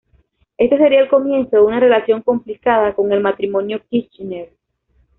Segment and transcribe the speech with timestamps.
[0.57, 4.49] Este sería el comienzo de una relación complicada con el matrimonio Kirchner.